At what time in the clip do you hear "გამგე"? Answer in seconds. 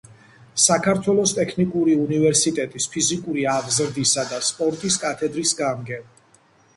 5.61-6.01